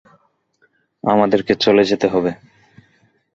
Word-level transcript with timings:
আমাদেরকে 1.03 1.53
চলে 1.55 1.83
যেতে 1.83 2.07
হবে। 2.07 2.31